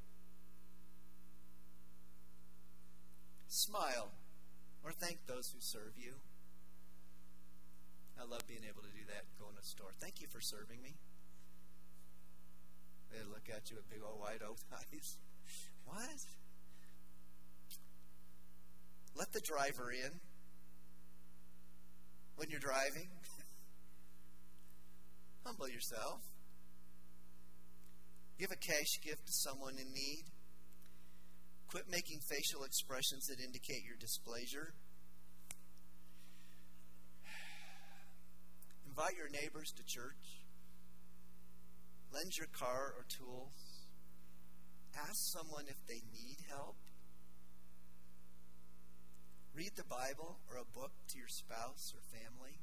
[3.48, 4.12] Smile
[4.84, 6.14] or thank those who serve you.
[8.20, 9.92] I love being able to do that, go in a store.
[10.02, 10.96] Thank you for serving me.
[13.12, 15.20] They look at you with big old wide open eyes.
[15.86, 16.26] What?
[19.16, 20.20] Let the driver in
[22.36, 23.10] when you're driving.
[25.46, 26.22] Humble yourself.
[28.40, 30.24] Give a cash gift to someone in need.
[31.68, 34.72] Quit making facial expressions that indicate your displeasure.
[38.88, 40.40] Invite your neighbors to church.
[42.14, 43.84] Lend your car or tools.
[44.96, 46.78] Ask someone if they need help.
[49.54, 52.62] Read the Bible or a book to your spouse or family.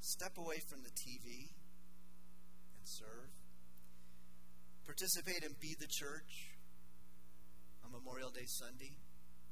[0.00, 1.54] Step away from the TV
[2.82, 3.30] and serve.
[4.82, 6.58] Participate and Be the Church
[7.86, 8.98] on Memorial Day Sunday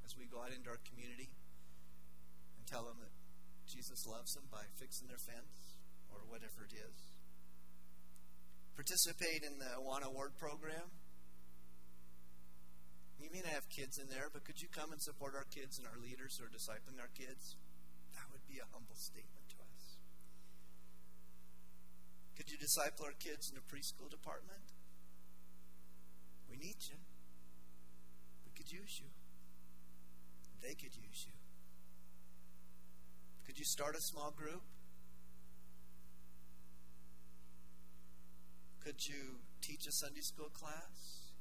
[0.02, 1.30] as we go out into our community
[2.58, 3.14] and tell them that
[3.70, 5.78] Jesus loves them by fixing their fence
[6.10, 7.14] or whatever it is.
[8.74, 10.90] Participate in the Awana Word program.
[13.22, 15.78] You may not have kids in there, but could you come and support our kids
[15.78, 17.54] and our leaders who are discipling our kids?
[18.18, 20.00] That would be a humble statement to us.
[22.40, 24.72] Could you disciple our kids in the preschool department?
[26.48, 26.96] We need you.
[28.46, 29.12] We could use you.
[30.62, 31.36] They could use you.
[33.44, 34.62] Could you start a small group?
[38.82, 41.34] Could you teach a Sunday school class?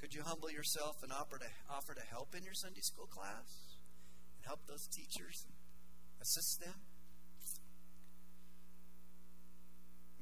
[0.00, 3.78] Could you humble yourself and offer to, offer to help in your Sunday school class
[4.34, 5.54] and help those teachers and
[6.20, 6.91] assist them?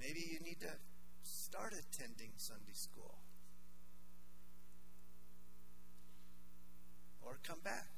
[0.00, 0.72] Maybe you need to
[1.22, 3.18] start attending Sunday school.
[7.20, 7.88] Or come back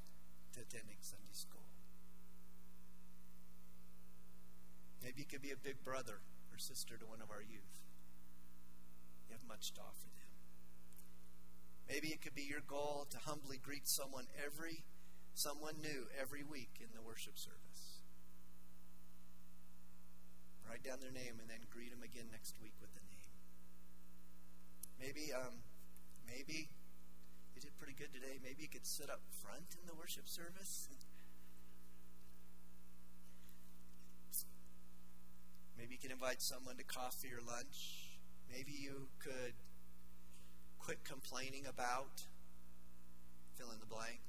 [0.54, 1.62] to attending Sunday school.
[5.02, 6.20] Maybe you could be a big brother
[6.52, 7.80] or sister to one of our youth.
[9.28, 10.30] You have much to offer them.
[11.88, 14.82] Maybe it could be your goal to humbly greet someone every
[15.34, 17.61] someone new every week in the worship service.
[20.72, 23.28] Write down their name and then greet them again next week with the name.
[24.96, 25.60] Maybe um
[26.24, 26.72] maybe
[27.52, 28.40] you did pretty good today.
[28.40, 30.88] Maybe you could sit up front in the worship service
[35.76, 38.16] Maybe you can invite someone to coffee or lunch.
[38.50, 39.52] Maybe you could
[40.78, 42.24] quit complaining about,
[43.58, 44.24] fill in the blank.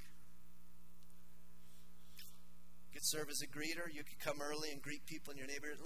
[2.92, 3.88] You could serve as a greeter.
[3.90, 5.80] You could come early and greet people in your neighborhood.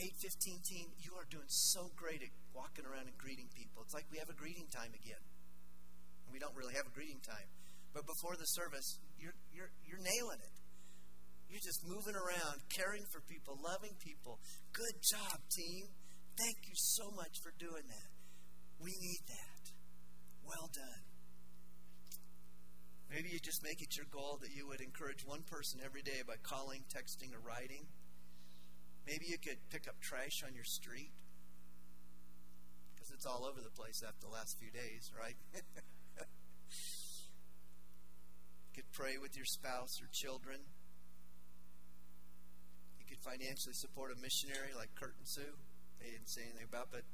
[0.00, 3.82] 815 team, you are doing so great at walking around and greeting people.
[3.82, 5.22] It's like we have a greeting time again.
[6.30, 7.48] We don't really have a greeting time.
[7.94, 10.56] But before the service, you're, you're, you're nailing it.
[11.46, 14.42] You're just moving around, caring for people, loving people.
[14.74, 15.86] Good job, team.
[16.34, 18.10] Thank you so much for doing that.
[18.82, 19.62] We need that.
[20.42, 21.02] Well done.
[23.14, 26.26] Maybe you just make it your goal that you would encourage one person every day
[26.26, 27.86] by calling, texting, or writing.
[29.06, 31.12] Maybe you could pick up trash on your street
[32.94, 35.36] because it's all over the place after the last few days, right?
[35.54, 35.62] you
[38.74, 40.60] could pray with your spouse or children
[43.04, 45.60] You could financially support a missionary like Kurt and Sue.
[46.00, 47.04] They didn't say anything about, but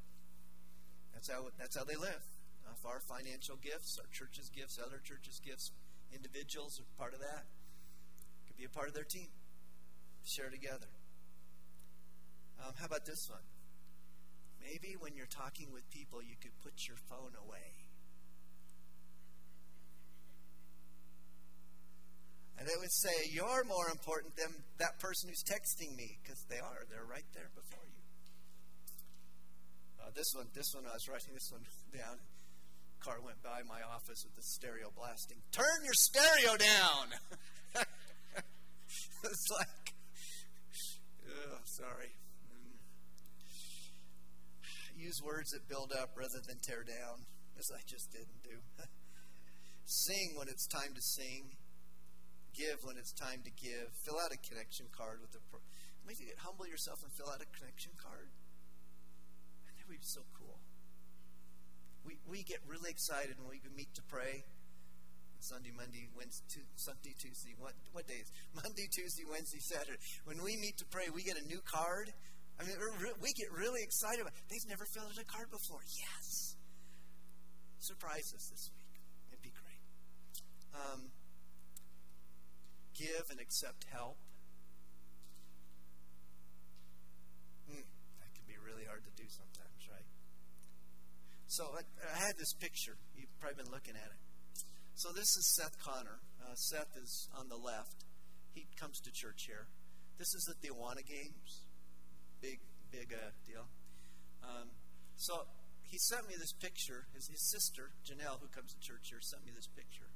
[1.12, 2.22] that's how that's how they live.
[2.62, 5.72] Uh, our financial gifts, our church's gifts, other churches' gifts,
[6.14, 7.46] individuals are part of that.
[8.46, 9.34] Could be a part of their team.
[10.22, 10.86] Share together.
[12.60, 13.42] Um, how about this one?
[14.60, 17.80] Maybe when you're talking with people, you could put your phone away.
[22.60, 26.60] And they would say, You're more important than that person who's texting me, because they
[26.60, 26.84] are.
[26.92, 28.04] They're right there before you.
[29.96, 31.64] Uh, this one, this one, I was writing this one
[31.96, 32.20] down.
[33.00, 35.38] Car went by my office with the stereo blasting.
[35.52, 37.16] Turn your stereo down!
[39.24, 39.94] it's like,
[41.32, 42.12] oh, sorry.
[45.00, 47.24] Use words that build up rather than tear down,
[47.58, 48.60] as I just didn't do.
[49.84, 51.56] sing when it's time to sing
[52.56, 53.90] give when it's time to give.
[54.04, 55.40] Fill out a connection card with the.
[55.50, 55.64] Pro-
[56.06, 58.28] Maybe you humble yourself and fill out a connection card.
[59.68, 60.58] And that would be so cool.
[62.04, 64.44] We, we get really excited when we meet to pray.
[65.40, 67.56] Sunday, Monday, Wednesday, Sunday, Tuesday.
[67.56, 68.32] What what days?
[68.54, 70.00] Monday, Tuesday, Wednesday, Saturday.
[70.24, 72.12] When we meet to pray, we get a new card.
[72.60, 72.76] I mean,
[73.24, 74.36] we get really excited about.
[74.52, 75.80] They've never filled out a card before.
[75.96, 76.56] Yes.
[77.80, 78.92] Surprise us this week.
[79.32, 79.80] It'd be great.
[80.76, 81.08] Um,
[82.92, 84.20] give and accept help.
[87.64, 87.88] Hmm,
[88.20, 90.04] that can be really hard to do sometimes, right?
[91.48, 91.80] So I,
[92.12, 93.00] I, had this picture.
[93.16, 94.20] You've probably been looking at it.
[95.00, 96.20] So this is Seth Connor.
[96.44, 98.04] Uh, Seth is on the left.
[98.52, 99.64] He comes to church here.
[100.18, 101.69] This is at the Awana Games.
[102.40, 102.60] Big,
[102.90, 103.68] big uh, deal.
[104.42, 104.72] Um,
[105.16, 105.44] so
[105.90, 107.06] he sent me this picture.
[107.14, 110.08] His, his sister, Janelle, who comes to church here, sent me this picture.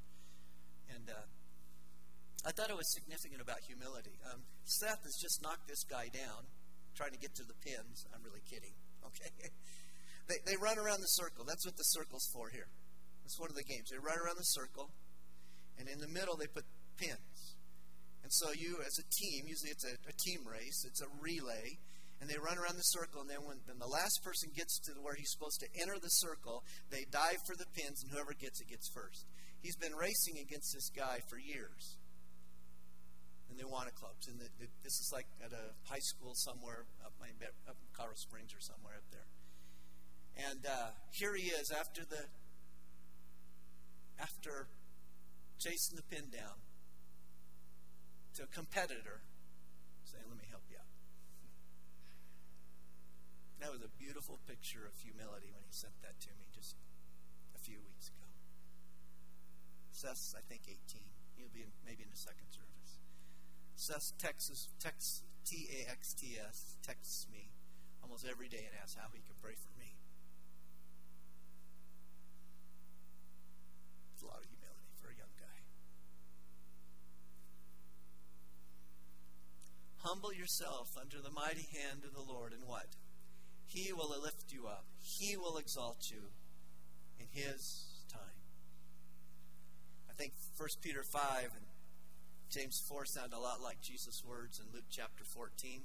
[0.88, 1.26] And uh,
[2.46, 4.20] I thought it was significant about humility.
[4.24, 6.46] Um, Seth has just knocked this guy down,
[6.94, 8.06] trying to get to the pins.
[8.14, 8.74] I'm really kidding.
[9.04, 9.52] Okay.
[10.26, 11.44] they, they run around the circle.
[11.44, 12.72] That's what the circle's for here.
[13.22, 13.92] That's one of the games.
[13.92, 14.88] They run around the circle,
[15.78, 16.64] and in the middle they put
[16.96, 17.60] pins.
[18.24, 21.78] And so you, as a team, usually it's a, a team race, it's a relay,
[22.24, 23.20] and they run around the circle.
[23.20, 26.08] And then when, when the last person gets to where he's supposed to enter the
[26.24, 29.28] circle, they dive for the pins, and whoever gets it gets first.
[29.60, 32.00] He's been racing against this guy for years
[33.52, 34.24] in the Awana clubs.
[34.24, 37.28] And the, the, this is like at a high school somewhere up, my,
[37.68, 39.28] up in Colorado Springs or somewhere up there.
[40.48, 42.24] And uh, here he is after the
[44.18, 44.72] after
[45.60, 46.56] chasing the pin down
[48.34, 49.22] to a competitor,
[50.04, 50.73] saying, "Let me help you out."
[53.60, 56.76] That was a beautiful picture of humility when he sent that to me just
[57.54, 58.28] a few weeks ago.
[59.90, 61.00] Seth's, I think, 18.
[61.36, 63.00] He'll be in, maybe in the second service.
[63.74, 67.50] Seth texts, text, T A X T S, texts me
[68.02, 69.96] almost every day and asks how he can pray for me.
[74.14, 75.58] It's a lot of humility for a young guy.
[79.98, 82.96] Humble yourself under the mighty hand of the Lord, and what?
[83.74, 84.84] He will lift you up.
[85.02, 86.30] He will exalt you
[87.18, 88.38] in His time.
[90.08, 91.66] I think 1 Peter 5 and
[92.48, 95.82] James 4 sound a lot like Jesus' words in Luke chapter 14.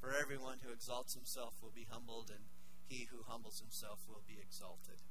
[0.00, 2.44] For everyone who exalts himself will be humbled, and
[2.86, 5.02] he who humbles himself will be exalted.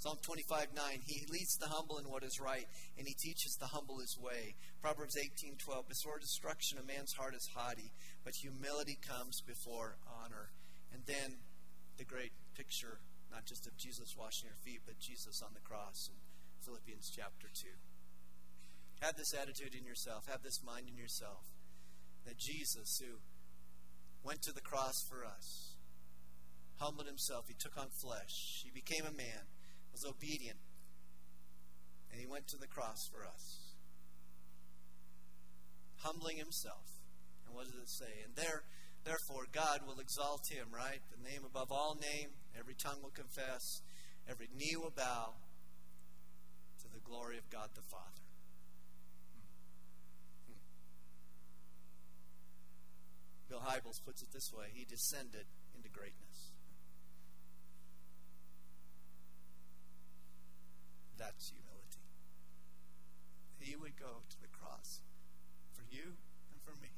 [0.00, 2.64] Psalm 25, 9, he leads the humble in what is right,
[2.96, 4.54] and he teaches the humble his way.
[4.80, 7.92] Proverbs 18, 12, before destruction a man's heart is haughty,
[8.24, 10.52] but humility comes before honor.
[10.94, 11.44] And then
[11.98, 16.08] the great picture, not just of Jesus washing your feet, but Jesus on the cross
[16.08, 16.16] in
[16.64, 17.68] Philippians chapter 2.
[19.02, 21.44] Have this attitude in yourself, have this mind in yourself,
[22.24, 23.20] that Jesus, who
[24.24, 25.76] went to the cross for us,
[26.78, 29.44] humbled himself, he took on flesh, he became a man
[29.92, 30.58] was obedient,
[32.10, 33.74] and he went to the cross for us,
[35.98, 36.86] humbling himself.
[37.46, 38.22] And what does it say?
[38.24, 38.62] And there,
[39.04, 41.00] therefore, God will exalt him, right?
[41.10, 43.82] The name above all name, every tongue will confess,
[44.28, 45.34] every knee will bow
[46.82, 48.24] to the glory of God the Father.
[50.46, 50.62] Hmm.
[53.48, 56.29] Bill Hybels puts it this way He descended into greatness.
[61.20, 62.08] That's humility.
[63.60, 65.04] He would go to the cross
[65.76, 66.16] for you
[66.48, 66.88] and for me.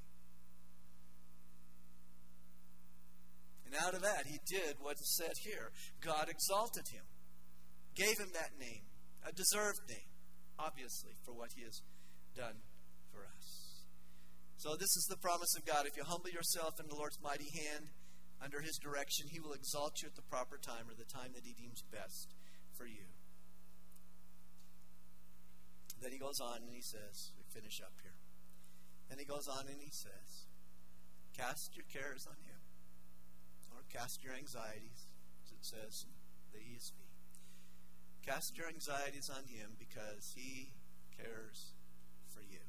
[3.67, 5.75] And out of that, he did what is said here.
[5.99, 7.03] God exalted him,
[7.99, 8.87] gave him that name,
[9.27, 10.15] a deserved name,
[10.55, 11.83] obviously, for what he has
[12.39, 12.63] done
[13.11, 13.83] for us.
[14.57, 15.91] So, this is the promise of God.
[15.91, 17.91] If you humble yourself in the Lord's mighty hand,
[18.39, 21.43] under his direction, he will exalt you at the proper time or the time that
[21.43, 22.35] he deems best
[22.79, 23.12] for you.
[26.03, 28.19] Then he goes on and he says, we finish up here.
[29.09, 30.51] Then he goes on and he says,
[31.39, 32.59] Cast your cares on him,
[33.71, 35.07] or cast your anxieties,
[35.47, 36.11] as it says in
[36.53, 36.99] the ESV.
[38.27, 40.73] Cast your anxieties on him because he
[41.17, 41.73] cares
[42.35, 42.67] for you.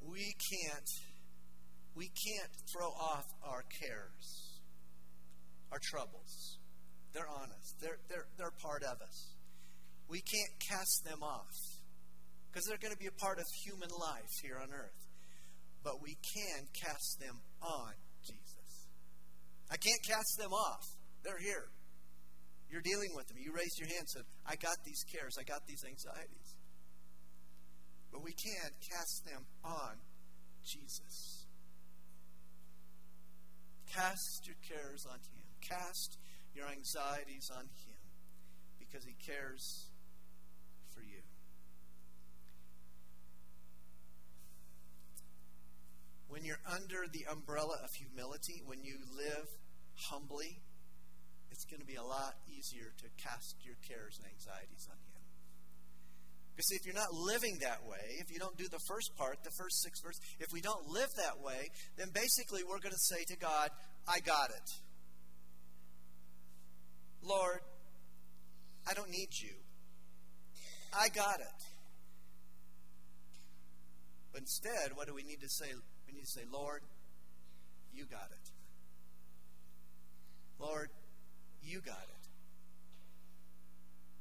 [0.00, 0.90] We can't
[1.94, 4.60] we can't throw off our cares,
[5.70, 6.58] our troubles.
[7.12, 7.74] They're on us.
[7.80, 9.34] They're, they're, they're part of us
[10.10, 11.54] we can't cast them off
[12.50, 15.06] because they're going to be a part of human life here on earth.
[15.86, 17.94] But we can cast them on
[18.26, 18.90] Jesus.
[19.70, 20.84] I can't cast them off.
[21.22, 21.70] They're here.
[22.68, 23.38] You're dealing with them.
[23.38, 26.54] You raised your hand and said, I got these cares, I got these anxieties.
[28.12, 29.94] But we can cast them on
[30.66, 31.46] Jesus.
[33.94, 35.46] Cast your cares on Him.
[35.62, 36.18] Cast
[36.54, 37.98] your anxieties on Him
[38.78, 39.89] because He cares
[46.30, 49.50] when you're under the umbrella of humility, when you live
[50.08, 50.62] humbly,
[51.50, 55.22] it's going to be a lot easier to cast your cares and anxieties on Him.
[56.54, 59.50] Because if you're not living that way, if you don't do the first part, the
[59.58, 61.68] first six verses, if we don't live that way,
[61.98, 63.70] then basically we're going to say to God,
[64.06, 64.68] I got it.
[67.22, 67.60] Lord,
[68.88, 69.54] I don't need you.
[70.94, 71.60] I got it.
[74.32, 75.66] But instead, what do we need to say?
[76.10, 76.82] We need to say, Lord,
[77.92, 78.50] you got it.
[80.58, 80.88] Lord,
[81.62, 82.26] you got it.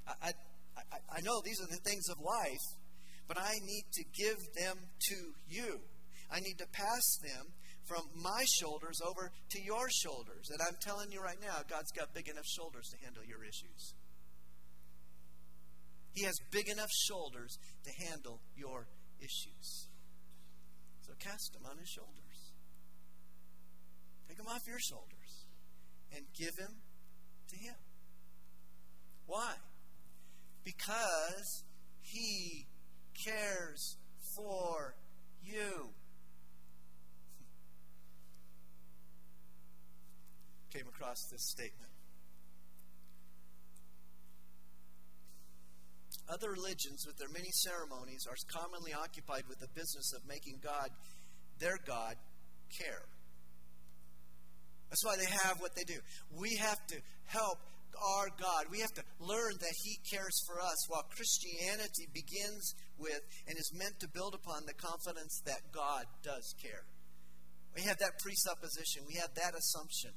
[0.08, 0.32] I,
[0.78, 2.66] I, I know these are the things of life,
[3.28, 4.78] but I need to give them
[5.10, 5.16] to
[5.48, 5.80] you.
[6.32, 7.54] I need to pass them
[7.86, 10.50] from my shoulders over to your shoulders.
[10.52, 13.96] And I'm telling you right now, God's got big enough shoulders to handle your issues.
[16.14, 18.88] He has big enough shoulders to handle your
[19.20, 19.89] issues.
[21.10, 22.54] So cast them on his shoulders.
[24.28, 25.48] Take them off your shoulders
[26.16, 26.84] and give him
[27.48, 27.74] to him.
[29.26, 29.54] Why?
[30.64, 31.64] Because
[32.00, 32.68] he
[33.16, 34.94] cares for
[35.44, 35.90] you.
[40.72, 41.89] Came across this statement.
[46.30, 50.90] Other religions, with their many ceremonies, are commonly occupied with the business of making God,
[51.60, 52.16] their God,
[52.70, 53.02] care.
[54.90, 56.00] That's why they have what they do.
[56.38, 57.58] We have to help
[57.98, 58.70] our God.
[58.70, 63.72] We have to learn that He cares for us, while Christianity begins with and is
[63.74, 66.86] meant to build upon the confidence that God does care.
[67.76, 70.12] We have that presupposition, we have that assumption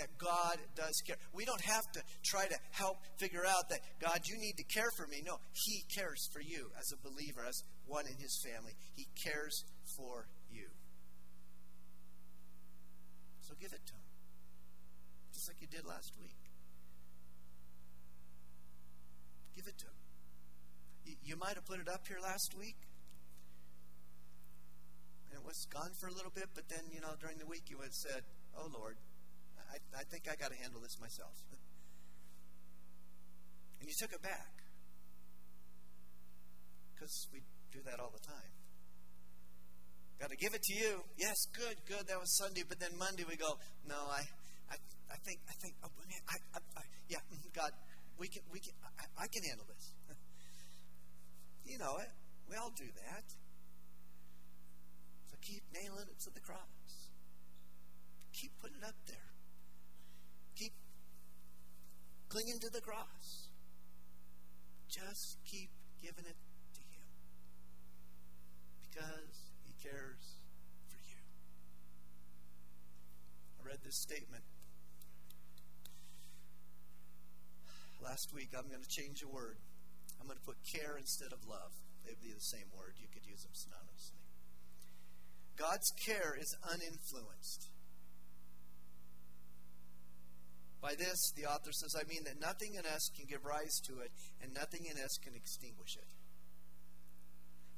[0.00, 1.16] that God does care.
[1.32, 4.90] We don't have to try to help figure out that, God, you need to care
[4.96, 5.22] for me.
[5.24, 8.72] No, He cares for you as a believer, as one in His family.
[8.96, 9.64] He cares
[9.96, 10.68] for you.
[13.44, 14.08] So give it to Him,
[15.34, 16.40] just like you did last week.
[19.54, 20.00] Give it to Him.
[21.24, 22.76] You, might have put it up here last week.
[25.28, 27.68] And it was gone for a little bit, but then, you know, during the week
[27.68, 28.22] you had said,
[28.56, 28.96] Oh Lord,
[29.70, 31.38] I, I think I got to handle this myself.
[33.78, 34.50] and you took it back.
[36.94, 37.40] Because we
[37.72, 38.52] do that all the time.
[40.18, 41.00] Got to give it to you.
[41.16, 42.04] Yes, good, good.
[42.08, 43.56] That was Sunday, but then Monday we go,
[43.88, 44.20] no, I,
[44.68, 44.76] I,
[45.08, 45.88] I think, I think, oh,
[46.28, 47.72] I, I, I, yeah, mm-hmm, God,
[48.18, 49.94] we can, we can, I, I can handle this.
[51.64, 52.12] you know it.
[52.50, 53.24] We all do that.
[55.32, 57.08] So keep nailing it to the cross.
[58.34, 59.29] Keep putting it up there
[62.30, 63.50] clinging to the cross.
[64.88, 65.70] Just keep
[66.00, 66.38] giving it
[66.74, 67.10] to Him
[68.86, 70.38] because He cares
[70.88, 71.18] for you.
[73.60, 74.44] I read this statement
[78.02, 78.50] last week.
[78.56, 79.58] I'm going to change a word.
[80.20, 81.74] I'm going to put care instead of love.
[82.06, 82.94] They'd be the same word.
[82.96, 84.22] You could use them synonymously.
[85.58, 87.68] God's care is uninfluenced.
[90.80, 94.00] By this, the author says, I mean that nothing in us can give rise to
[94.00, 94.10] it,
[94.40, 96.08] and nothing in us can extinguish it.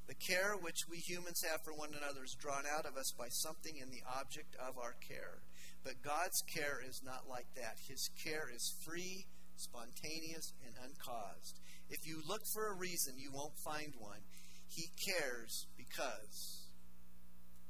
[0.07, 3.29] The care which we humans have for one another is drawn out of us by
[3.29, 5.43] something in the object of our care.
[5.85, 7.79] But God's care is not like that.
[7.89, 9.27] His care is free,
[9.57, 11.59] spontaneous, and uncaused.
[11.89, 14.23] If you look for a reason, you won't find one.
[14.69, 16.69] He cares because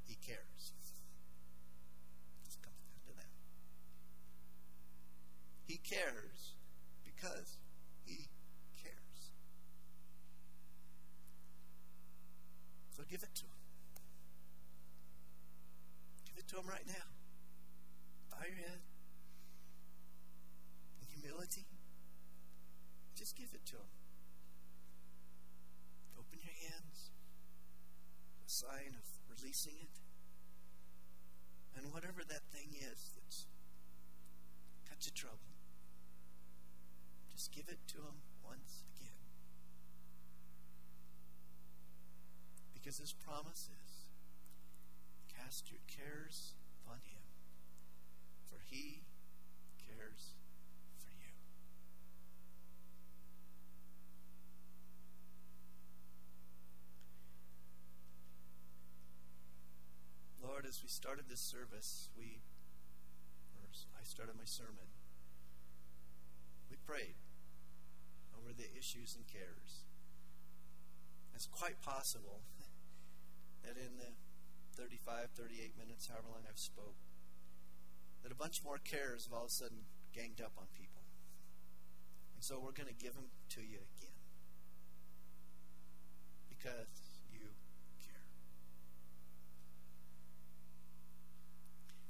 [0.05, 0.72] He cares.
[5.65, 6.55] He cares
[7.03, 7.57] because
[8.05, 8.27] He
[8.81, 9.31] cares.
[12.89, 13.51] So give it to Him.
[16.25, 17.07] Give it to Him right now.
[18.31, 18.81] Bow your head.
[21.01, 21.65] In humility.
[23.15, 23.91] Just give it to Him.
[26.19, 27.11] Open your hands.
[28.45, 30.01] A sign of releasing it.
[31.75, 33.45] And whatever that thing is that's
[34.87, 35.52] got you trouble
[37.53, 39.13] give it to Him once again.
[42.73, 43.91] Because His promise is
[45.37, 47.21] cast your cares upon Him,
[48.49, 49.03] for He
[49.77, 50.33] cares
[50.97, 51.29] for you.
[60.41, 62.41] Lord, as we started this service, we,
[63.99, 64.89] I started my sermon,
[66.69, 67.13] we prayed
[68.43, 69.87] over the issues and cares.
[71.33, 72.41] It's quite possible
[73.63, 74.11] that in the
[74.75, 76.99] 35, 38 minutes, however long I've spoke,
[78.21, 81.01] that a bunch more cares have all of a sudden ganged up on people.
[82.35, 84.19] And so we're going to give them to you again.
[86.49, 87.55] Because you
[87.99, 88.27] care.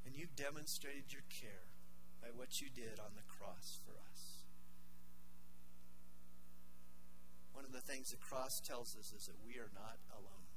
[0.06, 1.70] And you demonstrated your care
[2.22, 4.43] by what you did on the cross for us.
[7.64, 10.52] One of the things the cross tells us is that we are not alone.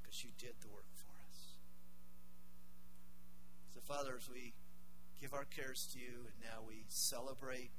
[0.00, 1.60] Because you did the work for us.
[3.76, 4.56] So, Father, as we
[5.20, 7.76] give our cares to you, and now we celebrate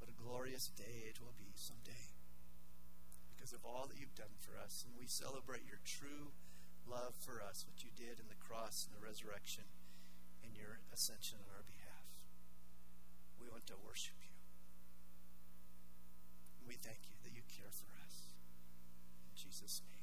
[0.00, 2.16] What a glorious day it will be someday
[3.36, 4.88] because of all that you've done for us.
[4.88, 6.32] And we celebrate your true
[6.88, 9.64] love for us, what you did in the cross and the resurrection
[10.40, 12.08] and your ascension on our behalf.
[13.36, 14.23] We want to worship you
[16.66, 18.32] we thank you that you care for us.
[19.28, 19.93] In Jesus' name.